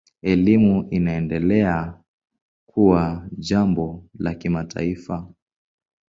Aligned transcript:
Elimu 0.21 0.87
inaendelea 0.91 1.99
kuwa 2.65 3.27
jambo 3.37 4.03
la 4.19 4.33
kimataifa. 4.35 5.27